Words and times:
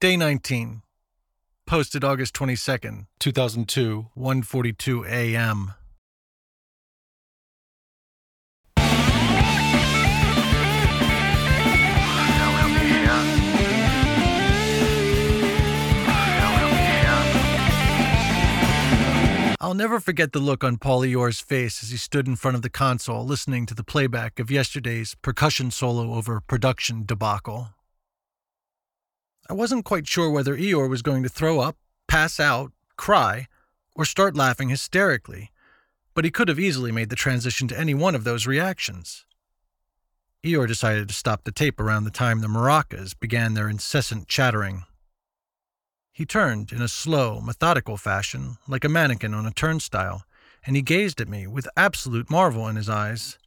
Day 0.00 0.16
19. 0.16 0.82
Posted 1.66 2.04
August 2.04 2.32
22nd, 2.34 3.06
2002, 3.18 4.10
1:42 4.16 5.04
a.m. 5.08 5.74
I'll 19.60 19.74
never 19.74 19.98
forget 19.98 20.30
the 20.32 20.38
look 20.38 20.62
on 20.62 20.76
Paul 20.76 21.00
Eore's 21.00 21.40
face 21.40 21.82
as 21.82 21.90
he 21.90 21.96
stood 21.96 22.28
in 22.28 22.36
front 22.36 22.54
of 22.54 22.62
the 22.62 22.70
console 22.70 23.26
listening 23.26 23.66
to 23.66 23.74
the 23.74 23.82
playback 23.82 24.38
of 24.38 24.48
yesterday's 24.48 25.16
percussion 25.16 25.72
solo 25.72 26.14
over 26.14 26.40
production 26.40 27.04
debacle. 27.04 27.70
I 29.48 29.54
wasn't 29.54 29.86
quite 29.86 30.06
sure 30.06 30.28
whether 30.28 30.56
Eeyore 30.56 30.90
was 30.90 31.00
going 31.00 31.22
to 31.22 31.28
throw 31.28 31.60
up, 31.60 31.76
pass 32.06 32.38
out, 32.38 32.72
cry, 32.96 33.48
or 33.94 34.04
start 34.04 34.36
laughing 34.36 34.68
hysterically, 34.68 35.50
but 36.12 36.24
he 36.24 36.30
could 36.30 36.48
have 36.48 36.58
easily 36.58 36.92
made 36.92 37.08
the 37.08 37.16
transition 37.16 37.66
to 37.68 37.78
any 37.78 37.94
one 37.94 38.14
of 38.14 38.24
those 38.24 38.46
reactions. 38.46 39.24
Eeyore 40.44 40.68
decided 40.68 41.08
to 41.08 41.14
stop 41.14 41.44
the 41.44 41.52
tape 41.52 41.80
around 41.80 42.04
the 42.04 42.10
time 42.10 42.40
the 42.40 42.46
maracas 42.46 43.18
began 43.18 43.54
their 43.54 43.68
incessant 43.70 44.28
chattering. 44.28 44.84
He 46.12 46.26
turned 46.26 46.70
in 46.70 46.82
a 46.82 46.88
slow, 46.88 47.40
methodical 47.40 47.96
fashion, 47.96 48.58
like 48.66 48.84
a 48.84 48.88
mannequin 48.88 49.32
on 49.32 49.46
a 49.46 49.50
turnstile, 49.50 50.24
and 50.66 50.76
he 50.76 50.82
gazed 50.82 51.20
at 51.20 51.28
me 51.28 51.46
with 51.46 51.68
absolute 51.76 52.28
marvel 52.28 52.68
in 52.68 52.76
his 52.76 52.88
eyes. 52.88 53.38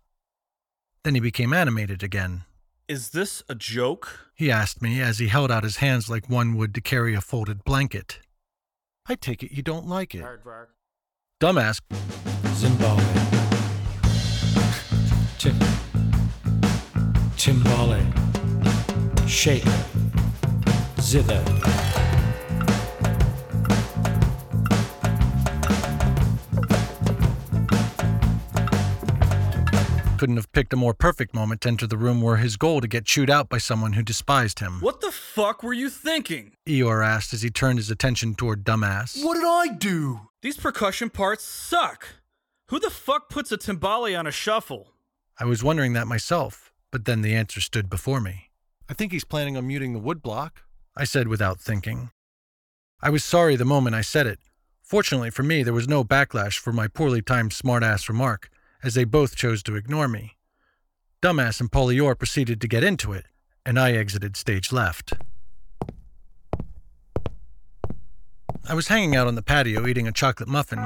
Then 1.03 1.13
he 1.13 1.21
became 1.21 1.53
animated 1.53 2.01
again. 2.01 2.45
Is 2.91 3.11
this 3.11 3.41
a 3.47 3.55
joke? 3.55 4.19
He 4.35 4.51
asked 4.51 4.81
me 4.81 4.99
as 4.99 5.17
he 5.17 5.29
held 5.29 5.49
out 5.49 5.63
his 5.63 5.77
hands 5.77 6.09
like 6.09 6.29
one 6.29 6.57
would 6.57 6.75
to 6.75 6.81
carry 6.81 7.15
a 7.15 7.21
folded 7.21 7.63
blanket. 7.63 8.19
I 9.07 9.15
take 9.15 9.41
it 9.43 9.53
you 9.53 9.63
don't 9.63 9.87
like 9.87 10.13
it. 10.13 10.25
Dumbass. 11.39 11.79
Zimbabwe. 12.53 13.05
Tim. 15.39 15.57
Timbale. 17.37 18.03
Shake. 19.25 19.63
Zither. 20.99 22.00
Couldn't 30.21 30.35
have 30.35 30.51
picked 30.51 30.71
a 30.71 30.75
more 30.75 30.93
perfect 30.93 31.33
moment 31.33 31.61
to 31.61 31.69
enter 31.69 31.87
the 31.87 31.97
room 31.97 32.21
were 32.21 32.37
his 32.37 32.55
goal 32.55 32.79
to 32.79 32.87
get 32.87 33.05
chewed 33.05 33.31
out 33.31 33.49
by 33.49 33.57
someone 33.57 33.93
who 33.93 34.03
despised 34.03 34.59
him. 34.59 34.73
What 34.79 35.01
the 35.01 35.09
fuck 35.09 35.63
were 35.63 35.73
you 35.73 35.89
thinking? 35.89 36.51
Eeyore 36.67 37.03
asked 37.03 37.33
as 37.33 37.41
he 37.41 37.49
turned 37.49 37.79
his 37.79 37.89
attention 37.89 38.35
toward 38.35 38.63
Dumbass. 38.63 39.25
What 39.25 39.33
did 39.33 39.45
I 39.45 39.69
do? 39.69 40.29
These 40.43 40.57
percussion 40.57 41.09
parts 41.09 41.43
suck. 41.43 42.07
Who 42.67 42.79
the 42.79 42.91
fuck 42.91 43.29
puts 43.29 43.51
a 43.51 43.57
timbale 43.57 44.15
on 44.15 44.27
a 44.27 44.31
shuffle? 44.31 44.89
I 45.39 45.45
was 45.45 45.63
wondering 45.63 45.93
that 45.93 46.05
myself, 46.05 46.71
but 46.91 47.05
then 47.05 47.23
the 47.23 47.33
answer 47.33 47.59
stood 47.59 47.89
before 47.89 48.21
me. 48.21 48.51
I 48.87 48.93
think 48.93 49.11
he's 49.11 49.25
planning 49.25 49.57
on 49.57 49.65
muting 49.65 49.93
the 49.93 49.99
woodblock, 49.99 50.51
I 50.95 51.03
said 51.03 51.29
without 51.29 51.59
thinking. 51.59 52.11
I 53.01 53.09
was 53.09 53.23
sorry 53.23 53.55
the 53.55 53.65
moment 53.65 53.95
I 53.95 54.01
said 54.01 54.27
it. 54.27 54.37
Fortunately 54.83 55.31
for 55.31 55.41
me, 55.41 55.63
there 55.63 55.73
was 55.73 55.87
no 55.87 56.03
backlash 56.03 56.59
for 56.59 56.71
my 56.71 56.87
poorly 56.87 57.23
timed 57.23 57.53
smartass 57.53 58.07
remark, 58.07 58.51
as 58.83 58.93
they 58.93 59.03
both 59.03 59.35
chose 59.35 59.63
to 59.63 59.75
ignore 59.75 60.07
me. 60.07 60.37
Dumbass 61.21 61.59
and 61.59 61.71
Polior 61.71 62.17
proceeded 62.17 62.59
to 62.61 62.67
get 62.67 62.83
into 62.83 63.13
it, 63.13 63.25
and 63.65 63.79
I 63.79 63.91
exited 63.91 64.35
stage 64.35 64.71
left. 64.71 65.13
I 68.67 68.73
was 68.73 68.87
hanging 68.87 69.15
out 69.15 69.27
on 69.27 69.35
the 69.35 69.41
patio 69.41 69.87
eating 69.87 70.07
a 70.07 70.11
chocolate 70.11 70.49
muffin. 70.49 70.85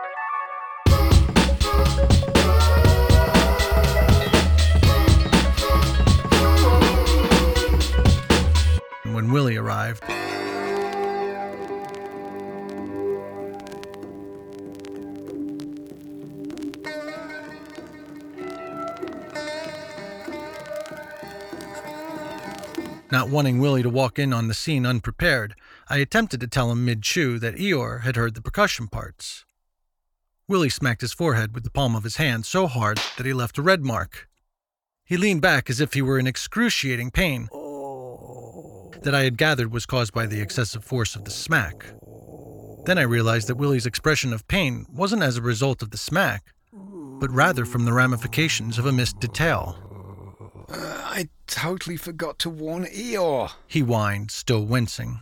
Not 23.16 23.30
wanting 23.30 23.60
Willy 23.60 23.82
to 23.82 23.90
walk 23.90 24.20
in 24.20 24.34
on 24.34 24.50
the 24.50 24.54
scene 24.54 24.86
unprepared, 24.86 25.56
I 25.88 26.00
attempted 26.00 26.42
to 26.42 26.48
tell 26.48 26.70
him 26.70 26.84
mid 26.84 27.02
chew 27.02 27.40
that 27.40 27.56
Eeyore 27.56 28.02
had 28.02 28.18
heard 28.18 28.34
the 28.34 28.42
percussion 28.42 28.90
parts. 28.90 29.46
Willy 30.50 30.68
smacked 30.68 31.00
his 31.00 31.14
forehead 31.14 31.56
with 31.56 31.64
the 31.64 31.70
palm 31.70 31.96
of 31.96 32.04
his 32.04 32.18
hand 32.18 32.46
so 32.46 32.68
hard 32.68 33.00
that 33.16 33.26
he 33.26 33.32
left 33.32 33.58
a 33.58 33.62
red 33.62 33.86
mark. 33.86 34.28
He 35.06 35.16
leaned 35.16 35.42
back 35.42 35.70
as 35.70 35.80
if 35.80 35.94
he 35.94 36.02
were 36.02 36.20
in 36.20 36.28
excruciating 36.28 37.12
pain 37.12 37.48
that 39.04 39.16
I 39.16 39.24
had 39.24 39.38
gathered 39.38 39.72
was 39.72 39.86
caused 39.86 40.12
by 40.12 40.26
the 40.26 40.42
excessive 40.42 40.84
force 40.84 41.16
of 41.16 41.24
the 41.24 41.32
smack. 41.32 41.86
Then 42.84 42.98
I 42.98 43.04
realized 43.04 43.48
that 43.48 43.56
Willy's 43.56 43.86
expression 43.86 44.34
of 44.34 44.46
pain 44.50 44.86
wasn't 44.92 45.24
as 45.24 45.38
a 45.38 45.42
result 45.42 45.82
of 45.82 45.92
the 45.92 45.98
smack, 45.98 46.54
but 46.74 47.32
rather 47.32 47.64
from 47.64 47.86
the 47.86 47.94
ramifications 47.94 48.78
of 48.78 48.86
a 48.86 48.92
missed 48.92 49.22
detail. 49.22 49.85
I 51.16 51.30
totally 51.48 51.96
forgot 51.96 52.40
to 52.40 52.50
warn 52.50 52.84
Eeyore. 52.84 53.54
He 53.68 53.80
whined, 53.80 54.32
still 54.32 54.66
wincing. 54.66 55.22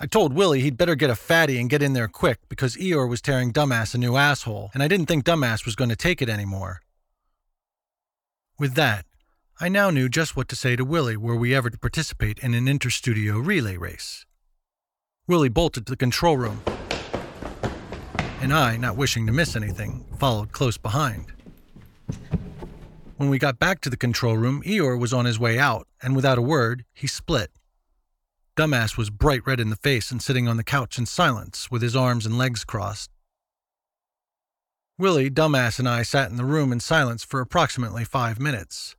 I 0.00 0.06
told 0.06 0.32
Willy 0.32 0.62
he'd 0.62 0.78
better 0.78 0.94
get 0.94 1.10
a 1.10 1.14
fatty 1.14 1.60
and 1.60 1.68
get 1.68 1.82
in 1.82 1.92
there 1.92 2.08
quick 2.08 2.38
because 2.48 2.74
Eeyore 2.74 3.06
was 3.06 3.20
tearing 3.20 3.52
Dumbass 3.52 3.94
a 3.94 3.98
new 3.98 4.16
asshole, 4.16 4.70
and 4.72 4.82
I 4.82 4.88
didn't 4.88 5.06
think 5.06 5.24
Dumbass 5.24 5.66
was 5.66 5.76
going 5.76 5.90
to 5.90 5.96
take 5.96 6.22
it 6.22 6.30
anymore. 6.30 6.80
With 8.58 8.72
that, 8.76 9.04
I 9.60 9.68
now 9.68 9.90
knew 9.90 10.08
just 10.08 10.36
what 10.36 10.48
to 10.48 10.56
say 10.56 10.74
to 10.74 10.86
Willy 10.86 11.18
were 11.18 11.36
we 11.36 11.54
ever 11.54 11.68
to 11.68 11.78
participate 11.78 12.38
in 12.38 12.54
an 12.54 12.64
interstudio 12.64 13.44
relay 13.44 13.76
race. 13.76 14.24
Willy 15.28 15.50
bolted 15.50 15.84
to 15.84 15.90
the 15.90 15.96
control 15.98 16.38
room, 16.38 16.62
and 18.40 18.54
I, 18.54 18.78
not 18.78 18.96
wishing 18.96 19.26
to 19.26 19.34
miss 19.34 19.54
anything, 19.54 20.06
followed 20.18 20.52
close 20.52 20.78
behind. 20.78 21.26
When 23.16 23.30
we 23.30 23.38
got 23.38 23.58
back 23.58 23.80
to 23.80 23.88
the 23.88 23.96
control 23.96 24.36
room, 24.36 24.62
Eeyore 24.62 25.00
was 25.00 25.14
on 25.14 25.24
his 25.24 25.38
way 25.38 25.58
out, 25.58 25.88
and 26.02 26.14
without 26.14 26.36
a 26.36 26.42
word, 26.42 26.84
he 26.92 27.06
split. 27.06 27.50
Dumbass 28.56 28.98
was 28.98 29.08
bright 29.08 29.46
red 29.46 29.58
in 29.58 29.70
the 29.70 29.76
face 29.76 30.10
and 30.10 30.20
sitting 30.20 30.46
on 30.46 30.58
the 30.58 30.64
couch 30.64 30.98
in 30.98 31.06
silence, 31.06 31.70
with 31.70 31.80
his 31.80 31.96
arms 31.96 32.26
and 32.26 32.36
legs 32.36 32.62
crossed. 32.62 33.10
Willy, 34.98 35.30
Dumbass, 35.30 35.78
and 35.78 35.88
I 35.88 36.02
sat 36.02 36.30
in 36.30 36.36
the 36.36 36.44
room 36.44 36.72
in 36.72 36.80
silence 36.80 37.24
for 37.24 37.40
approximately 37.40 38.04
five 38.04 38.38
minutes. 38.38 38.96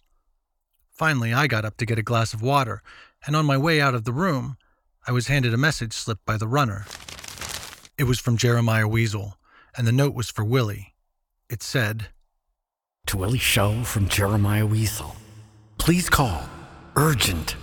Finally, 0.89 1.31
I 1.31 1.45
got 1.45 1.65
up 1.65 1.77
to 1.77 1.85
get 1.85 1.99
a 1.99 2.03
glass 2.03 2.33
of 2.33 2.41
water, 2.41 2.81
and 3.27 3.35
on 3.35 3.45
my 3.45 3.57
way 3.57 3.79
out 3.79 3.93
of 3.93 4.03
the 4.03 4.13
room, 4.13 4.57
I 5.05 5.11
was 5.11 5.27
handed 5.27 5.53
a 5.53 5.57
message 5.57 5.93
slipped 5.93 6.25
by 6.25 6.37
the 6.37 6.47
runner. 6.47 6.87
It 7.99 8.05
was 8.05 8.19
from 8.19 8.37
Jeremiah 8.37 8.87
Weasel, 8.87 9.37
and 9.75 9.85
the 9.85 9.91
note 9.91 10.15
was 10.15 10.31
for 10.31 10.43
Willy. 10.43 10.95
It 11.49 11.61
said, 11.61 12.07
To 13.07 13.15
Willy 13.15 13.39
Show 13.39 13.83
from 13.83 14.09
Jeremiah 14.09 14.65
Weasel. 14.65 15.15
Please 15.77 16.09
call. 16.09 16.49
Urgent. 16.97 17.55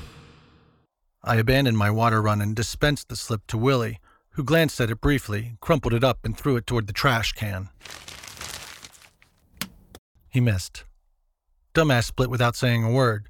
I 1.22 1.36
abandoned 1.36 1.76
my 1.76 1.90
water 1.90 2.22
run 2.22 2.40
and 2.40 2.56
dispensed 2.56 3.10
the 3.10 3.16
slip 3.16 3.46
to 3.48 3.58
Willy, 3.58 4.00
who 4.30 4.42
glanced 4.42 4.80
at 4.80 4.88
it 4.88 5.02
briefly, 5.02 5.58
crumpled 5.60 5.92
it 5.92 6.02
up, 6.02 6.24
and 6.24 6.34
threw 6.34 6.56
it 6.56 6.66
toward 6.66 6.86
the 6.86 6.94
trash 6.94 7.32
can. 7.32 7.68
He 10.30 10.40
missed. 10.40 10.84
Dumbass 11.74 12.04
split 12.04 12.30
without 12.30 12.56
saying 12.56 12.82
a 12.82 12.90
word. 12.90 13.26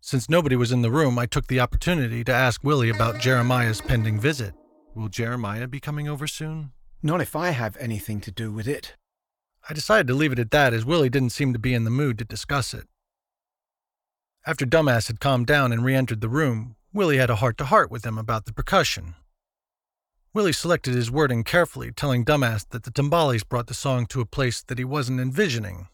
Since 0.00 0.30
nobody 0.30 0.56
was 0.56 0.72
in 0.72 0.80
the 0.80 0.90
room, 0.90 1.18
I 1.18 1.26
took 1.26 1.48
the 1.48 1.60
opportunity 1.60 2.24
to 2.24 2.32
ask 2.32 2.64
Willy 2.64 2.88
about 2.88 3.20
Jeremiah's 3.20 3.82
pending 3.82 4.20
visit. 4.20 4.54
Will 4.94 5.08
Jeremiah 5.08 5.68
be 5.68 5.80
coming 5.80 6.08
over 6.08 6.26
soon? 6.26 6.72
Not 7.02 7.20
if 7.20 7.36
I 7.36 7.50
have 7.50 7.76
anything 7.76 8.22
to 8.22 8.30
do 8.30 8.50
with 8.50 8.66
it. 8.66 8.94
I 9.68 9.74
decided 9.74 10.06
to 10.06 10.14
leave 10.14 10.32
it 10.32 10.38
at 10.38 10.52
that 10.52 10.72
as 10.72 10.84
Willy 10.84 11.10
didn't 11.10 11.30
seem 11.30 11.52
to 11.52 11.58
be 11.58 11.74
in 11.74 11.84
the 11.84 11.90
mood 11.90 12.18
to 12.18 12.24
discuss 12.24 12.72
it. 12.72 12.86
After 14.46 14.64
Dumbass 14.64 15.08
had 15.08 15.18
calmed 15.18 15.46
down 15.46 15.72
and 15.72 15.84
re 15.84 15.94
entered 15.94 16.20
the 16.20 16.28
room, 16.28 16.76
Willy 16.92 17.16
had 17.16 17.30
a 17.30 17.36
heart 17.36 17.58
to 17.58 17.64
heart 17.64 17.90
with 17.90 18.06
him 18.06 18.16
about 18.16 18.44
the 18.44 18.52
percussion. 18.52 19.16
Willy 20.32 20.52
selected 20.52 20.94
his 20.94 21.10
wording 21.10 21.42
carefully, 21.42 21.90
telling 21.90 22.24
Dumbass 22.24 22.68
that 22.68 22.84
the 22.84 22.92
timbales 22.92 23.46
brought 23.46 23.66
the 23.66 23.74
song 23.74 24.06
to 24.06 24.20
a 24.20 24.26
place 24.26 24.62
that 24.62 24.78
he 24.78 24.84
wasn't 24.84 25.18
envisioning. 25.18 25.88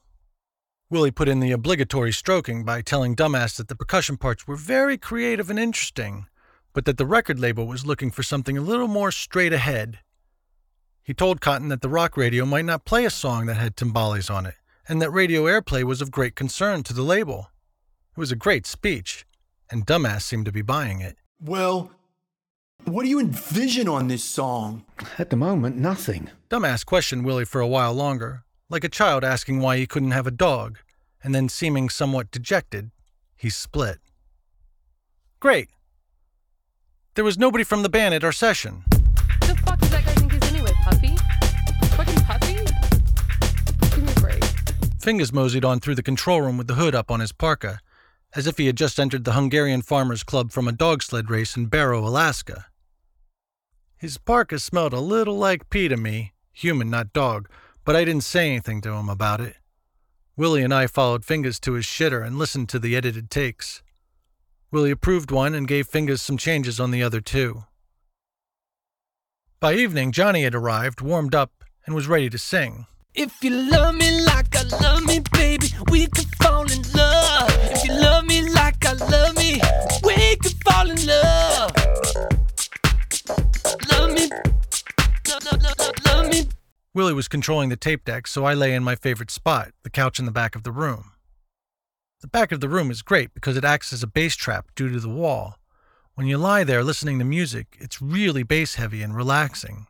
Willy 0.90 1.10
put 1.10 1.28
in 1.28 1.40
the 1.40 1.52
obligatory 1.52 2.12
stroking 2.12 2.64
by 2.64 2.82
telling 2.82 3.16
Dumbass 3.16 3.56
that 3.56 3.68
the 3.68 3.76
percussion 3.76 4.18
parts 4.18 4.46
were 4.46 4.56
very 4.56 4.98
creative 4.98 5.48
and 5.48 5.58
interesting, 5.58 6.26
but 6.74 6.84
that 6.84 6.98
the 6.98 7.06
record 7.06 7.40
label 7.40 7.66
was 7.66 7.86
looking 7.86 8.10
for 8.10 8.22
something 8.22 8.58
a 8.58 8.62
little 8.62 8.88
more 8.88 9.10
straight 9.10 9.54
ahead. 9.54 10.00
He 11.04 11.14
told 11.14 11.40
Cotton 11.40 11.68
that 11.68 11.80
the 11.80 11.88
rock 11.88 12.16
radio 12.16 12.46
might 12.46 12.64
not 12.64 12.84
play 12.84 13.04
a 13.04 13.10
song 13.10 13.46
that 13.46 13.56
had 13.56 13.76
timbales 13.76 14.32
on 14.32 14.46
it, 14.46 14.54
and 14.88 15.02
that 15.02 15.10
radio 15.10 15.44
airplay 15.44 15.82
was 15.82 16.00
of 16.00 16.10
great 16.12 16.36
concern 16.36 16.82
to 16.84 16.92
the 16.92 17.02
label. 17.02 17.50
It 18.16 18.20
was 18.20 18.30
a 18.30 18.36
great 18.36 18.66
speech, 18.66 19.26
and 19.70 19.86
Dumbass 19.86 20.22
seemed 20.22 20.44
to 20.46 20.52
be 20.52 20.62
buying 20.62 21.00
it. 21.00 21.16
Well, 21.40 21.90
What 22.84 23.04
do 23.04 23.08
you 23.08 23.20
envision 23.20 23.88
on 23.88 24.08
this 24.08 24.24
song? 24.24 24.84
At 25.16 25.30
the 25.30 25.36
moment, 25.36 25.76
nothing. 25.76 26.30
Dumbass 26.50 26.84
questioned 26.84 27.24
Willy 27.24 27.44
for 27.44 27.60
a 27.60 27.66
while 27.66 27.94
longer, 27.94 28.42
like 28.68 28.82
a 28.84 28.88
child 28.88 29.22
asking 29.22 29.60
why 29.60 29.76
he 29.76 29.86
couldn't 29.86 30.10
have 30.10 30.26
a 30.26 30.32
dog, 30.32 30.78
and 31.22 31.32
then 31.32 31.48
seeming 31.48 31.88
somewhat 31.88 32.30
dejected, 32.32 32.90
he 33.36 33.50
split. 33.50 33.98
Great. 35.38 35.68
There 37.14 37.24
was 37.24 37.38
nobody 37.38 37.62
from 37.64 37.82
the 37.82 37.88
band 37.88 38.14
at 38.14 38.24
our 38.24 38.32
session. 38.32 38.84
Fingaz 45.02 45.32
moseyed 45.32 45.64
on 45.64 45.80
through 45.80 45.96
the 45.96 46.02
control 46.02 46.42
room 46.42 46.56
with 46.56 46.68
the 46.68 46.74
hood 46.74 46.94
up 46.94 47.10
on 47.10 47.18
his 47.18 47.32
parka, 47.32 47.80
as 48.36 48.46
if 48.46 48.56
he 48.56 48.66
had 48.66 48.76
just 48.76 49.00
entered 49.00 49.24
the 49.24 49.32
Hungarian 49.32 49.82
Farmers 49.82 50.22
Club 50.22 50.52
from 50.52 50.68
a 50.68 50.72
dog 50.72 51.02
sled 51.02 51.28
race 51.28 51.56
in 51.56 51.66
Barrow, 51.66 52.06
Alaska. 52.06 52.66
His 53.96 54.16
parka 54.16 54.60
smelled 54.60 54.92
a 54.92 55.00
little 55.00 55.36
like 55.36 55.68
pee 55.70 55.88
to 55.88 55.96
me, 55.96 56.34
human, 56.52 56.88
not 56.88 57.12
dog, 57.12 57.48
but 57.84 57.96
I 57.96 58.04
didn't 58.04 58.22
say 58.22 58.48
anything 58.48 58.80
to 58.82 58.92
him 58.92 59.08
about 59.08 59.40
it. 59.40 59.56
Willy 60.36 60.62
and 60.62 60.72
I 60.72 60.86
followed 60.86 61.24
Fingaz 61.24 61.58
to 61.62 61.72
his 61.72 61.84
shitter 61.84 62.24
and 62.24 62.38
listened 62.38 62.68
to 62.68 62.78
the 62.78 62.94
edited 62.94 63.28
takes. 63.28 63.82
Willy 64.70 64.92
approved 64.92 65.32
one 65.32 65.52
and 65.52 65.66
gave 65.66 65.88
Fingaz 65.88 66.20
some 66.20 66.36
changes 66.36 66.78
on 66.78 66.92
the 66.92 67.02
other 67.02 67.20
two. 67.20 67.64
By 69.58 69.74
evening, 69.74 70.12
Johnny 70.12 70.44
had 70.44 70.54
arrived, 70.54 71.00
warmed 71.00 71.34
up, 71.34 71.64
and 71.86 71.94
was 71.94 72.06
ready 72.06 72.30
to 72.30 72.38
sing. 72.38 72.86
If 73.14 73.44
you 73.44 73.50
love 73.50 73.94
me 73.96 74.24
like 74.24 74.56
I 74.56 74.62
love 74.80 75.04
me, 75.04 75.20
baby, 75.32 75.66
we 75.90 76.06
could 76.06 76.34
fall 76.36 76.62
in 76.62 76.80
love. 76.94 77.50
If 77.70 77.84
you 77.84 77.92
love 77.92 78.24
me 78.24 78.48
like 78.50 78.86
I 78.86 78.94
love 78.94 79.36
me, 79.36 79.60
we 80.02 80.36
could 80.36 80.54
fall 80.64 80.88
in 80.88 81.06
love. 81.06 81.72
Love 83.90 84.12
me, 84.14 84.30
love, 85.28 85.44
love, 85.44 85.62
love, 85.62 85.92
love, 86.06 86.28
me. 86.30 86.48
Willy 86.94 87.12
was 87.12 87.28
controlling 87.28 87.68
the 87.68 87.76
tape 87.76 88.06
deck, 88.06 88.26
so 88.26 88.46
I 88.46 88.54
lay 88.54 88.74
in 88.74 88.82
my 88.82 88.94
favorite 88.94 89.30
spot, 89.30 89.72
the 89.82 89.90
couch 89.90 90.18
in 90.18 90.24
the 90.24 90.32
back 90.32 90.56
of 90.56 90.62
the 90.62 90.72
room. 90.72 91.12
The 92.22 92.28
back 92.28 92.50
of 92.50 92.60
the 92.60 92.68
room 92.68 92.90
is 92.90 93.02
great 93.02 93.34
because 93.34 93.58
it 93.58 93.64
acts 93.64 93.92
as 93.92 94.02
a 94.02 94.06
bass 94.06 94.36
trap 94.36 94.68
due 94.74 94.88
to 94.88 94.98
the 94.98 95.10
wall. 95.10 95.56
When 96.14 96.26
you 96.26 96.38
lie 96.38 96.64
there 96.64 96.82
listening 96.82 97.18
to 97.18 97.26
music, 97.26 97.76
it's 97.78 98.00
really 98.00 98.42
bass 98.42 98.76
heavy 98.76 99.02
and 99.02 99.14
relaxing, 99.14 99.86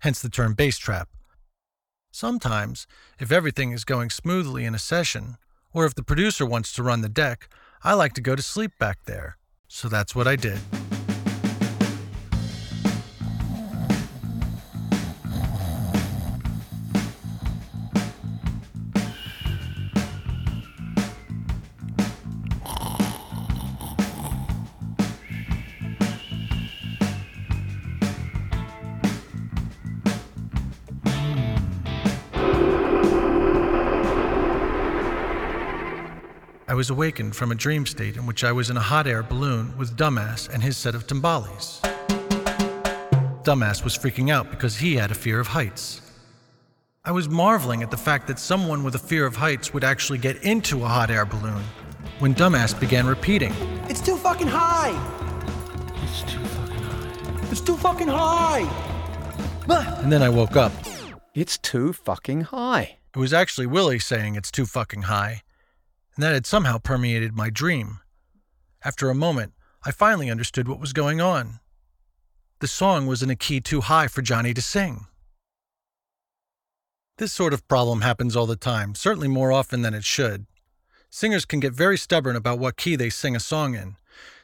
hence 0.00 0.22
the 0.22 0.28
term 0.28 0.54
bass 0.54 0.78
trap. 0.78 1.08
Sometimes, 2.10 2.86
if 3.18 3.30
everything 3.30 3.72
is 3.72 3.84
going 3.84 4.10
smoothly 4.10 4.64
in 4.64 4.74
a 4.74 4.78
session, 4.78 5.36
or 5.72 5.86
if 5.86 5.94
the 5.94 6.02
producer 6.02 6.44
wants 6.44 6.72
to 6.72 6.82
run 6.82 7.02
the 7.02 7.08
deck, 7.08 7.48
I 7.84 7.94
like 7.94 8.14
to 8.14 8.20
go 8.20 8.34
to 8.34 8.42
sleep 8.42 8.72
back 8.78 9.04
there. 9.04 9.36
So 9.68 9.88
that's 9.88 10.14
what 10.14 10.26
I 10.26 10.36
did. 10.36 10.58
Was 36.80 36.88
awakened 36.88 37.36
from 37.36 37.52
a 37.52 37.54
dream 37.54 37.84
state 37.84 38.16
in 38.16 38.24
which 38.24 38.42
I 38.42 38.52
was 38.52 38.70
in 38.70 38.78
a 38.78 38.80
hot 38.80 39.06
air 39.06 39.22
balloon 39.22 39.76
with 39.76 39.98
Dumbass 39.98 40.48
and 40.48 40.62
his 40.62 40.78
set 40.78 40.94
of 40.94 41.06
timbales. 41.06 41.78
Dumbass 43.44 43.84
was 43.84 43.98
freaking 43.98 44.30
out 44.30 44.50
because 44.50 44.78
he 44.78 44.96
had 44.96 45.10
a 45.10 45.14
fear 45.14 45.38
of 45.40 45.46
heights. 45.46 46.00
I 47.04 47.12
was 47.12 47.28
marveling 47.28 47.82
at 47.82 47.90
the 47.90 47.98
fact 47.98 48.26
that 48.28 48.38
someone 48.38 48.82
with 48.82 48.94
a 48.94 48.98
fear 48.98 49.26
of 49.26 49.36
heights 49.36 49.74
would 49.74 49.84
actually 49.84 50.20
get 50.20 50.42
into 50.42 50.82
a 50.82 50.88
hot 50.88 51.10
air 51.10 51.26
balloon 51.26 51.62
when 52.18 52.34
Dumbass 52.34 52.80
began 52.80 53.06
repeating, 53.06 53.52
It's 53.90 54.00
too 54.00 54.16
fucking 54.16 54.48
high! 54.48 54.96
It's 56.04 56.22
too 56.22 56.42
fucking 56.42 56.82
high. 56.82 57.48
It's 57.50 57.60
too 57.60 57.76
fucking 57.76 58.08
high! 58.08 60.00
And 60.02 60.10
then 60.10 60.22
I 60.22 60.30
woke 60.30 60.56
up. 60.56 60.72
It's 61.34 61.58
too 61.58 61.92
fucking 61.92 62.40
high. 62.44 62.96
It 63.14 63.18
was 63.18 63.34
actually 63.34 63.66
Willy 63.66 63.98
saying 63.98 64.34
it's 64.34 64.50
too 64.50 64.64
fucking 64.64 65.02
high, 65.02 65.42
and 66.20 66.26
that 66.26 66.34
had 66.34 66.44
somehow 66.44 66.76
permeated 66.76 67.34
my 67.34 67.48
dream. 67.48 68.00
After 68.84 69.08
a 69.08 69.14
moment, 69.14 69.54
I 69.86 69.90
finally 69.90 70.30
understood 70.30 70.68
what 70.68 70.78
was 70.78 70.92
going 70.92 71.18
on. 71.18 71.60
The 72.58 72.68
song 72.68 73.06
was 73.06 73.22
in 73.22 73.30
a 73.30 73.34
key 73.34 73.58
too 73.62 73.80
high 73.80 74.06
for 74.06 74.20
Johnny 74.20 74.52
to 74.52 74.60
sing. 74.60 75.06
This 77.16 77.32
sort 77.32 77.54
of 77.54 77.66
problem 77.68 78.02
happens 78.02 78.36
all 78.36 78.44
the 78.44 78.54
time, 78.54 78.94
certainly 78.94 79.28
more 79.28 79.50
often 79.50 79.80
than 79.80 79.94
it 79.94 80.04
should. 80.04 80.44
Singers 81.08 81.46
can 81.46 81.58
get 81.58 81.72
very 81.72 81.96
stubborn 81.96 82.36
about 82.36 82.58
what 82.58 82.76
key 82.76 82.96
they 82.96 83.08
sing 83.08 83.34
a 83.34 83.40
song 83.40 83.74
in. 83.74 83.96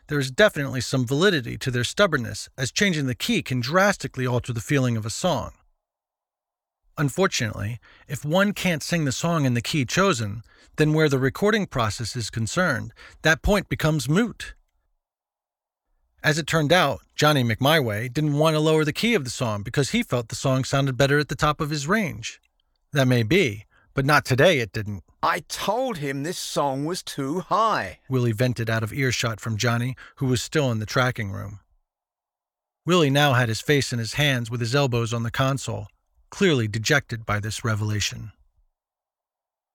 There 0.07 0.19
is 0.19 0.31
definitely 0.31 0.81
some 0.81 1.05
validity 1.05 1.59
to 1.59 1.71
their 1.71 1.85
stubbornness, 1.85 2.49
as 2.57 2.73
changing 2.73 3.05
the 3.05 3.15
key 3.15 3.43
can 3.43 3.61
drastically 3.61 4.27
alter 4.27 4.55
the 4.55 4.63
feeling 4.63 4.97
of 4.97 5.05
a 5.05 5.11
song. 5.11 5.53
Unfortunately, 6.99 7.79
if 8.09 8.25
one 8.25 8.53
can't 8.53 8.83
sing 8.83 9.05
the 9.05 9.13
song 9.13 9.45
in 9.45 9.55
the 9.55 9.61
key 9.61 9.85
chosen, 9.85 10.43
then 10.77 10.95
where 10.95 11.09
the 11.09 11.19
recording 11.19 11.67
process 11.67 12.17
is 12.17 12.31
concerned, 12.31 12.93
that 13.23 13.43
point 13.43 13.69
becomes 13.69 14.09
moot. 14.09 14.55
As 16.25 16.39
it 16.39 16.47
turned 16.47 16.73
out, 16.73 17.03
Johnny 17.15 17.45
McMyway 17.45 18.13
didn't 18.13 18.39
want 18.39 18.55
to 18.55 18.61
lower 18.61 18.85
the 18.85 18.93
key 18.93 19.15
of 19.15 19.25
the 19.25 19.31
song 19.31 19.63
because 19.63 19.91
he 19.91 20.03
felt 20.03 20.29
the 20.29 20.35
song 20.35 20.65
sounded 20.65 20.97
better 20.97 21.19
at 21.19 21.29
the 21.29 21.35
top 21.35 21.61
of 21.61 21.71
his 21.71 21.87
range. 21.87 22.41
That 22.93 23.07
may 23.07 23.23
be, 23.23 23.67
but 23.95 24.07
not 24.07 24.25
today 24.25 24.59
it 24.59 24.73
didn't. 24.73 25.05
I 25.23 25.41
told 25.49 25.99
him 25.99 26.23
this 26.23 26.39
song 26.39 26.85
was 26.85 27.03
too 27.03 27.41
high. 27.41 28.01
Willy 28.09 28.33
vented 28.33 28.71
out 28.71 28.83
of 28.83 28.93
earshot 28.93 29.39
from 29.39 29.57
Johnny, 29.57 29.97
who 30.17 30.27
was 30.27 30.43
still 30.43 30.71
in 30.73 30.79
the 30.79 30.87
tracking 30.87 31.31
room. 31.31 31.61
Willy 32.87 33.11
now 33.11 33.35
had 33.35 33.49
his 33.49 33.61
face 33.61 33.93
in 33.93 33.99
his 33.99 34.15
hands 34.15 34.51
with 34.51 34.61
his 34.61 34.75
elbows 34.75 35.13
on 35.13 35.25
the 35.25 35.31
console, 35.31 35.89
clearly 36.37 36.69
dejected 36.69 37.25
by 37.25 37.41
this 37.41 37.65
revelation. 37.65 38.31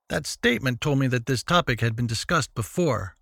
That 0.10 0.28
statement 0.28 0.80
told 0.80 1.00
me 1.00 1.08
that 1.08 1.26
this 1.26 1.42
topic 1.42 1.82
had 1.82 1.96
been 1.96 2.06
discussed 2.06 2.54
before. 2.54 3.16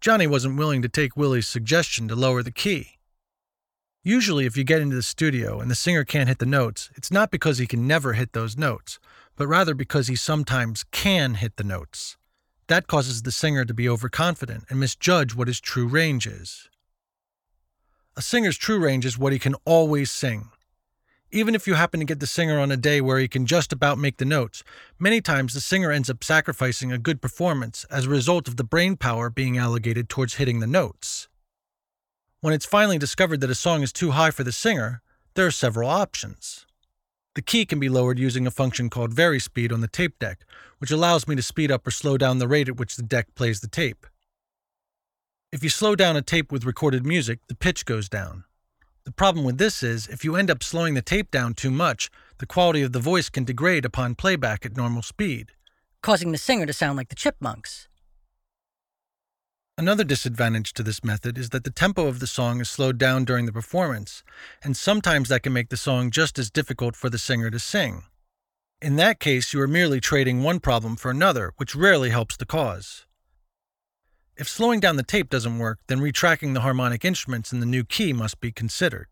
Johnny 0.00 0.28
wasn't 0.28 0.58
willing 0.58 0.80
to 0.82 0.88
take 0.88 1.16
Willy's 1.16 1.48
suggestion 1.48 2.06
to 2.06 2.14
lower 2.14 2.40
the 2.40 2.52
key. 2.52 2.90
Usually, 4.04 4.46
if 4.46 4.56
you 4.56 4.62
get 4.62 4.80
into 4.80 4.94
the 4.94 5.02
studio 5.02 5.58
and 5.58 5.68
the 5.68 5.74
singer 5.74 6.04
can't 6.04 6.28
hit 6.28 6.38
the 6.38 6.46
notes, 6.46 6.88
it's 6.94 7.10
not 7.10 7.32
because 7.32 7.58
he 7.58 7.66
can 7.66 7.84
never 7.84 8.12
hit 8.12 8.32
those 8.32 8.56
notes, 8.56 9.00
but 9.34 9.48
rather 9.48 9.74
because 9.74 10.06
he 10.06 10.14
sometimes 10.14 10.84
can 10.92 11.34
hit 11.34 11.56
the 11.56 11.64
notes. 11.64 12.16
That 12.68 12.86
causes 12.86 13.22
the 13.22 13.32
singer 13.32 13.64
to 13.64 13.74
be 13.74 13.88
overconfident 13.88 14.66
and 14.70 14.78
misjudge 14.78 15.34
what 15.34 15.48
his 15.48 15.60
true 15.60 15.88
range 15.88 16.28
is. 16.28 16.68
A 18.16 18.22
singer's 18.22 18.56
true 18.56 18.78
range 18.78 19.04
is 19.04 19.18
what 19.18 19.32
he 19.32 19.40
can 19.40 19.56
always 19.64 20.12
sing. 20.12 20.50
Even 21.34 21.56
if 21.56 21.66
you 21.66 21.74
happen 21.74 21.98
to 21.98 22.06
get 22.06 22.20
the 22.20 22.28
singer 22.28 22.60
on 22.60 22.70
a 22.70 22.76
day 22.76 23.00
where 23.00 23.18
he 23.18 23.26
can 23.26 23.44
just 23.44 23.72
about 23.72 23.98
make 23.98 24.18
the 24.18 24.24
notes, 24.24 24.62
many 25.00 25.20
times 25.20 25.52
the 25.52 25.60
singer 25.60 25.90
ends 25.90 26.08
up 26.08 26.22
sacrificing 26.22 26.92
a 26.92 26.96
good 26.96 27.20
performance 27.20 27.84
as 27.90 28.06
a 28.06 28.08
result 28.08 28.46
of 28.46 28.56
the 28.56 28.62
brain 28.62 28.96
power 28.96 29.28
being 29.30 29.58
allocated 29.58 30.08
towards 30.08 30.34
hitting 30.34 30.60
the 30.60 30.66
notes. 30.68 31.26
When 32.40 32.54
it's 32.54 32.64
finally 32.64 32.98
discovered 32.98 33.40
that 33.40 33.50
a 33.50 33.56
song 33.56 33.82
is 33.82 33.92
too 33.92 34.12
high 34.12 34.30
for 34.30 34.44
the 34.44 34.52
singer, 34.52 35.02
there 35.34 35.44
are 35.44 35.50
several 35.50 35.90
options. 35.90 36.66
The 37.34 37.42
key 37.42 37.66
can 37.66 37.80
be 37.80 37.88
lowered 37.88 38.20
using 38.20 38.46
a 38.46 38.52
function 38.52 38.88
called 38.88 39.12
vary 39.12 39.40
speed 39.40 39.72
on 39.72 39.80
the 39.80 39.88
tape 39.88 40.20
deck, 40.20 40.44
which 40.78 40.92
allows 40.92 41.26
me 41.26 41.34
to 41.34 41.42
speed 41.42 41.72
up 41.72 41.84
or 41.84 41.90
slow 41.90 42.16
down 42.16 42.38
the 42.38 42.46
rate 42.46 42.68
at 42.68 42.76
which 42.76 42.94
the 42.94 43.02
deck 43.02 43.34
plays 43.34 43.58
the 43.58 43.66
tape. 43.66 44.06
If 45.50 45.64
you 45.64 45.68
slow 45.68 45.96
down 45.96 46.16
a 46.16 46.22
tape 46.22 46.52
with 46.52 46.64
recorded 46.64 47.04
music, 47.04 47.40
the 47.48 47.56
pitch 47.56 47.86
goes 47.86 48.08
down. 48.08 48.44
The 49.04 49.12
problem 49.12 49.44
with 49.44 49.58
this 49.58 49.82
is, 49.82 50.06
if 50.08 50.24
you 50.24 50.34
end 50.34 50.50
up 50.50 50.62
slowing 50.62 50.94
the 50.94 51.02
tape 51.02 51.30
down 51.30 51.52
too 51.54 51.70
much, 51.70 52.10
the 52.38 52.46
quality 52.46 52.82
of 52.82 52.92
the 52.92 53.00
voice 53.00 53.28
can 53.28 53.44
degrade 53.44 53.84
upon 53.84 54.14
playback 54.14 54.64
at 54.64 54.76
normal 54.76 55.02
speed. 55.02 55.52
causing 56.02 56.32
the 56.32 56.38
singer 56.38 56.66
to 56.66 56.72
sound 56.74 56.98
like 56.98 57.08
the 57.08 57.14
chipmunks. 57.14 57.88
Another 59.78 60.04
disadvantage 60.04 60.74
to 60.74 60.82
this 60.82 61.02
method 61.02 61.38
is 61.38 61.48
that 61.48 61.64
the 61.64 61.70
tempo 61.70 62.06
of 62.06 62.20
the 62.20 62.26
song 62.26 62.60
is 62.60 62.68
slowed 62.68 62.98
down 62.98 63.24
during 63.24 63.46
the 63.46 63.52
performance, 63.52 64.22
and 64.62 64.76
sometimes 64.76 65.30
that 65.30 65.42
can 65.42 65.54
make 65.54 65.70
the 65.70 65.78
song 65.78 66.10
just 66.10 66.38
as 66.38 66.50
difficult 66.50 66.94
for 66.94 67.08
the 67.08 67.18
singer 67.18 67.50
to 67.50 67.58
sing. 67.58 68.02
In 68.82 68.96
that 68.96 69.18
case, 69.18 69.54
you 69.54 69.60
are 69.62 69.66
merely 69.66 69.98
trading 69.98 70.42
one 70.42 70.60
problem 70.60 70.94
for 70.94 71.10
another, 71.10 71.52
which 71.56 71.74
rarely 71.74 72.10
helps 72.10 72.36
the 72.36 72.44
cause. 72.44 73.06
If 74.36 74.48
slowing 74.48 74.80
down 74.80 74.96
the 74.96 75.04
tape 75.04 75.30
doesn't 75.30 75.58
work, 75.58 75.78
then 75.86 76.00
retracking 76.00 76.54
the 76.54 76.62
harmonic 76.62 77.04
instruments 77.04 77.52
in 77.52 77.60
the 77.60 77.66
new 77.66 77.84
key 77.84 78.12
must 78.12 78.40
be 78.40 78.50
considered. 78.50 79.06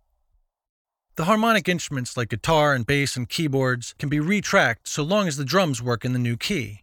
The 1.14 1.26
harmonic 1.26 1.68
instruments 1.68 2.16
like 2.16 2.30
guitar 2.30 2.74
and 2.74 2.86
bass 2.86 3.16
and 3.16 3.28
keyboards 3.28 3.94
can 3.98 4.08
be 4.08 4.18
retracked 4.18 4.88
so 4.88 5.02
long 5.02 5.28
as 5.28 5.36
the 5.36 5.44
drums 5.44 5.82
work 5.82 6.04
in 6.04 6.12
the 6.12 6.18
new 6.18 6.36
key. 6.36 6.80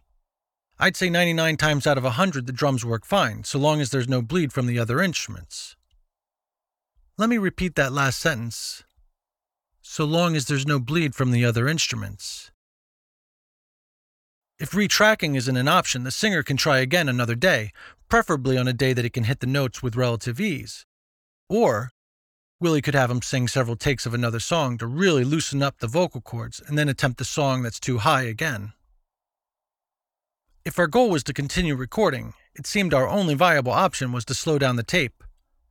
I'd 0.78 0.96
say 0.96 1.10
99 1.10 1.58
times 1.58 1.86
out 1.86 1.98
of 1.98 2.04
100 2.04 2.46
the 2.46 2.52
drums 2.52 2.84
work 2.84 3.04
fine, 3.04 3.44
so 3.44 3.58
long 3.58 3.80
as 3.82 3.90
there's 3.90 4.08
no 4.08 4.22
bleed 4.22 4.52
from 4.52 4.66
the 4.66 4.78
other 4.78 5.02
instruments. 5.02 5.76
Let 7.18 7.28
me 7.28 7.36
repeat 7.36 7.74
that 7.74 7.92
last 7.92 8.18
sentence. 8.18 8.84
So 9.82 10.04
long 10.04 10.34
as 10.36 10.46
there's 10.46 10.66
no 10.66 10.78
bleed 10.78 11.14
from 11.14 11.32
the 11.32 11.44
other 11.44 11.68
instruments. 11.68 12.50
If 14.58 14.70
retracking 14.70 15.36
isn't 15.36 15.56
an 15.56 15.68
option, 15.68 16.04
the 16.04 16.10
singer 16.10 16.42
can 16.42 16.56
try 16.56 16.78
again 16.78 17.08
another 17.08 17.34
day, 17.34 17.72
preferably 18.10 18.58
on 18.58 18.68
a 18.68 18.72
day 18.72 18.92
that 18.92 19.04
he 19.04 19.10
can 19.10 19.24
hit 19.24 19.40
the 19.40 19.46
notes 19.46 19.82
with 19.82 19.96
relative 19.96 20.40
ease. 20.40 20.84
Or, 21.48 21.92
Willy 22.60 22.82
could 22.82 22.94
have 22.94 23.10
him 23.10 23.22
sing 23.22 23.48
several 23.48 23.76
takes 23.76 24.04
of 24.04 24.12
another 24.12 24.40
song 24.40 24.76
to 24.78 24.86
really 24.86 25.24
loosen 25.24 25.62
up 25.62 25.78
the 25.78 25.86
vocal 25.86 26.20
cords 26.20 26.60
and 26.66 26.76
then 26.76 26.88
attempt 26.88 27.18
the 27.18 27.24
song 27.24 27.62
that's 27.62 27.80
too 27.80 27.98
high 27.98 28.22
again. 28.22 28.74
If 30.62 30.78
our 30.78 30.86
goal 30.86 31.08
was 31.08 31.24
to 31.24 31.32
continue 31.32 31.74
recording, 31.74 32.34
it 32.54 32.66
seemed 32.66 32.92
our 32.92 33.08
only 33.08 33.34
viable 33.34 33.72
option 33.72 34.12
was 34.12 34.26
to 34.26 34.34
slow 34.34 34.58
down 34.58 34.76
the 34.76 34.82
tape, 34.82 35.24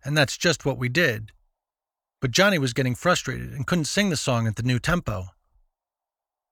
and 0.03 0.17
that's 0.17 0.35
just 0.35 0.65
what 0.65 0.79
we 0.79 0.89
did. 0.89 1.31
But 2.21 2.31
Johnny 2.31 2.57
was 2.57 2.73
getting 2.73 2.95
frustrated 2.95 3.51
and 3.53 3.67
couldn't 3.67 3.85
sing 3.85 4.09
the 4.09 4.17
song 4.17 4.47
at 4.47 4.55
the 4.55 4.63
new 4.63 4.79
tempo. 4.79 5.27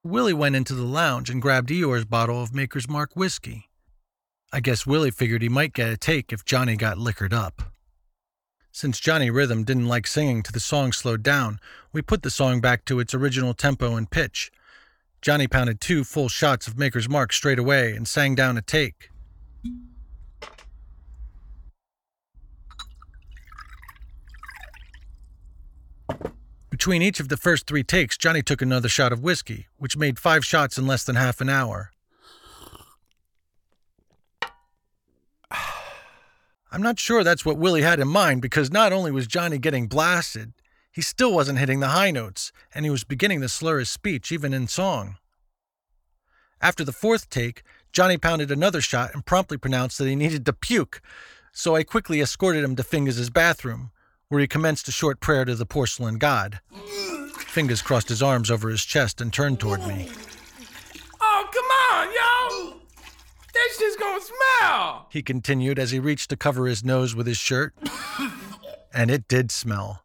Willy 0.04 0.34
went 0.34 0.56
into 0.56 0.76
the 0.76 0.84
lounge 0.84 1.30
and 1.30 1.42
grabbed 1.42 1.70
Eeyore's 1.70 2.06
bottle 2.06 2.44
of 2.44 2.54
Maker's 2.54 2.88
Mark 2.88 3.16
whiskey. 3.16 3.70
I 4.54 4.62
guess 4.62 4.88
Willy 4.88 5.12
figured 5.12 5.42
he 5.42 5.50
might 5.50 5.74
get 5.74 5.90
a 5.90 5.98
take 5.98 6.32
if 6.32 6.46
Johnny 6.46 6.78
got 6.78 6.98
liquored 6.98 7.34
up. 7.34 7.74
Since 8.72 9.00
Johnny 9.00 9.30
Rhythm 9.30 9.64
didn't 9.64 9.88
like 9.88 10.08
singing 10.08 10.42
to 10.44 10.52
the 10.52 10.60
song 10.60 10.94
slowed 10.94 11.22
down, 11.22 11.60
we 11.92 12.02
put 12.02 12.24
the 12.24 12.30
song 12.30 12.62
back 12.62 12.86
to 12.86 13.00
its 13.00 13.14
original 13.14 13.54
tempo 13.54 13.96
and 13.96 14.10
pitch. 14.10 14.52
Johnny 15.22 15.48
pounded 15.48 15.82
two 15.82 16.04
full 16.04 16.30
shots 16.30 16.68
of 16.68 16.78
Maker's 16.78 17.10
Mark 17.10 17.34
straight 17.34 17.60
away 17.60 17.94
and 17.94 18.08
sang 18.08 18.36
down 18.36 18.58
a 18.58 18.62
take. 18.62 19.10
Between 26.70 27.02
each 27.02 27.20
of 27.20 27.28
the 27.28 27.38
first 27.38 27.66
three 27.66 27.84
takes, 27.84 28.16
Johnny 28.16 28.44
took 28.44 28.62
another 28.62 28.88
shot 28.88 29.12
of 29.12 29.24
whiskey, 29.24 29.68
which 29.78 29.98
made 29.98 30.20
five 30.20 30.46
shots 30.46 30.78
in 30.78 30.86
less 30.86 31.04
than 31.04 31.16
half 31.16 31.42
an 31.42 31.50
hour. 31.50 31.92
I'm 36.78 36.84
not 36.84 37.00
sure 37.00 37.24
that's 37.24 37.44
what 37.44 37.58
Willy 37.58 37.82
had 37.82 38.00
in 38.00 38.08
mind 38.08 38.44
because 38.44 38.70
not 38.70 38.94
only 38.94 39.10
was 39.10 39.26
Johnny 39.26 39.58
getting 39.58 39.88
blasted, 39.88 40.54
he 40.92 41.02
still 41.02 41.34
wasn't 41.34 41.58
hitting 41.58 41.80
the 41.80 41.88
high 41.88 42.12
notes, 42.12 42.52
and 42.72 42.86
he 42.86 42.92
was 42.92 43.04
beginning 43.04 43.42
to 43.42 43.50
slur 43.50 43.80
his 43.80 43.90
speech 43.90 44.32
even 44.32 44.54
in 44.54 44.68
song. 44.68 45.18
After 46.62 46.84
the 46.84 46.92
fourth 46.92 47.32
take, 47.32 47.64
Johnny 47.92 48.20
pounded 48.20 48.52
another 48.52 48.80
shot 48.80 49.16
and 49.16 49.26
promptly 49.26 49.58
pronounced 49.58 49.98
that 49.98 50.08
he 50.08 50.16
needed 50.16 50.46
to 50.46 50.54
puke, 50.54 51.02
so 51.52 51.76
I 51.76 51.82
quickly 51.82 52.22
escorted 52.22 52.64
him 52.64 52.76
to 52.76 52.84
Fingaz' 52.84 53.34
bathroom, 53.34 53.90
where 54.30 54.42
he 54.42 54.46
commenced 54.46 54.88
a 54.88 54.92
short 54.92 55.20
prayer 55.20 55.46
to 55.46 55.56
the 55.56 55.66
porcelain 55.66 56.20
god. 56.20 56.60
Fingaz 56.76 57.84
crossed 57.84 58.10
his 58.10 58.22
arms 58.22 58.52
over 58.52 58.70
his 58.70 58.86
chest 58.86 59.20
and 59.20 59.34
turned 59.34 59.60
toward 59.60 59.80
me. 59.88 60.12
That 63.68 63.76
shit's 63.78 63.96
gonna 63.98 64.22
smell! 64.22 65.08
He 65.10 65.22
continued 65.22 65.78
as 65.78 65.92
he 65.92 66.00
reached 66.00 66.30
to 66.30 66.38
cover 66.38 66.68
his 66.68 66.86
nose 66.86 67.14
with 67.14 67.28
his 67.28 67.38
shirt. 67.38 67.74
and 68.94 69.12
it 69.12 69.28
did 69.28 69.52
smell. 69.52 70.04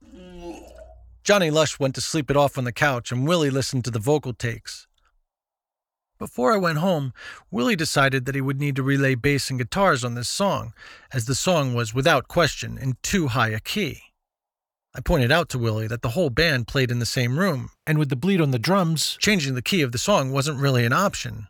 Johnny 1.23 1.49
Lush 1.50 1.78
went 1.78 1.95
to 1.95 2.00
sleep 2.00 2.28
it 2.28 2.37
off 2.37 2.59
on 2.59 2.64
the 2.64 2.73
couch, 2.73 3.12
and 3.12 3.26
Willy 3.26 3.50
listened 3.50 3.85
to 3.85 3.92
the 3.92 4.00
vocal 4.00 4.33
takes. 4.33 4.88
Before 6.19 6.52
I 6.52 6.57
went 6.57 6.78
home, 6.78 7.12
Willy 7.52 7.76
decided 7.76 8.26
that 8.26 8.35
he 8.35 8.40
would 8.40 8.59
need 8.59 8.75
to 8.76 8.83
relay 8.83 9.14
bass 9.14 9.49
and 9.49 9.61
guitars 9.61 10.02
on 10.02 10.14
this 10.14 10.28
song, 10.28 10.75
as 11.12 11.26
the 11.26 11.35
song 11.35 11.73
was, 11.73 11.95
without 11.95 12.26
question, 12.26 12.76
in 12.76 12.97
too 13.02 13.28
high 13.28 13.50
a 13.50 13.61
key. 13.61 14.00
I 14.92 15.00
pointed 15.00 15.31
out 15.31 15.49
to 15.50 15.59
Willy 15.59 15.87
that 15.87 16.02
the 16.02 16.11
whole 16.11 16.31
band 16.31 16.66
played 16.66 16.90
in 16.90 16.99
the 16.99 17.07
same 17.07 17.38
room, 17.38 17.71
and 17.87 17.97
with 17.97 18.09
the 18.09 18.16
bleed 18.16 18.40
on 18.40 18.50
the 18.50 18.59
drums, 18.59 19.16
changing 19.21 19.54
the 19.54 19.62
key 19.62 19.83
of 19.83 19.92
the 19.92 19.99
song 19.99 20.33
wasn't 20.33 20.59
really 20.59 20.85
an 20.85 20.92
option. 20.92 21.47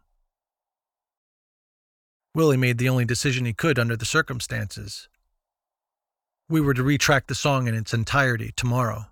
Willy 2.35 2.57
made 2.57 2.79
the 2.79 2.89
only 2.89 3.05
decision 3.05 3.45
he 3.45 3.53
could 3.53 3.79
under 3.79 3.97
the 3.97 4.07
circumstances. 4.07 5.09
We 6.49 6.61
were 6.61 6.75
to 6.75 6.83
retrack 6.83 7.27
the 7.27 7.35
song 7.35 7.69
in 7.69 7.75
its 7.75 7.93
entirety 7.93 8.53
tomorrow. 8.57 9.07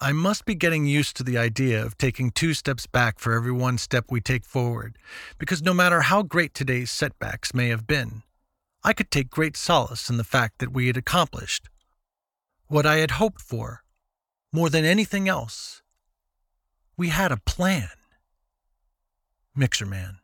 I 0.00 0.12
must 0.12 0.44
be 0.44 0.54
getting 0.54 0.86
used 0.86 1.16
to 1.16 1.24
the 1.24 1.38
idea 1.38 1.82
of 1.82 1.96
taking 1.96 2.30
two 2.30 2.52
steps 2.52 2.86
back 2.86 3.18
for 3.18 3.32
every 3.32 3.50
one 3.50 3.78
step 3.78 4.04
we 4.10 4.20
take 4.20 4.44
forward, 4.44 4.98
because 5.38 5.62
no 5.62 5.72
matter 5.72 6.02
how 6.02 6.22
great 6.22 6.54
today's 6.54 6.90
setbacks 6.90 7.54
may 7.54 7.68
have 7.68 7.86
been, 7.86 8.22
I 8.84 8.92
could 8.92 9.10
take 9.10 9.30
great 9.30 9.56
solace 9.56 10.10
in 10.10 10.18
the 10.18 10.24
fact 10.24 10.58
that 10.58 10.72
we 10.72 10.86
had 10.86 10.96
accomplished 10.96 11.68
what 12.68 12.84
I 12.86 12.96
had 12.96 13.12
hoped 13.12 13.40
for 13.40 13.82
more 14.52 14.68
than 14.68 14.84
anything 14.84 15.28
else. 15.28 15.82
We 16.96 17.08
had 17.08 17.32
a 17.32 17.36
plan. 17.36 17.88
Mixerman. 19.56 20.18